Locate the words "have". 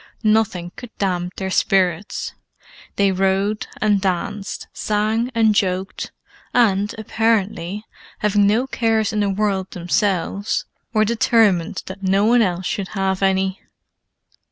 12.87-13.21